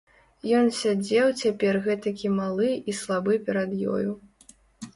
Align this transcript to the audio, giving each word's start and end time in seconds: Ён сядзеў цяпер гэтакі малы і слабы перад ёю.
Ён 0.59 0.71
сядзеў 0.77 1.27
цяпер 1.41 1.79
гэтакі 1.89 2.33
малы 2.39 2.73
і 2.73 2.91
слабы 3.03 3.39
перад 3.51 3.79
ёю. 3.97 4.11